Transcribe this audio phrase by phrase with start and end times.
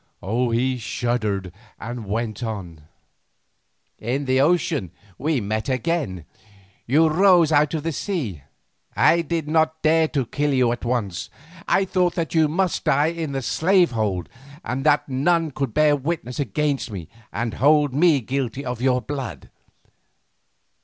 [0.23, 2.85] He shuddered and went on.
[3.99, 4.89] "In the ocean
[5.19, 6.25] we met again.
[6.87, 8.41] You rose out of the sea.
[8.95, 11.29] I did not dare to kill you at once,
[11.67, 14.27] I thought that you must die in the slave hold
[14.65, 19.51] and that none could bear witness against me and hold me guilty of your blood.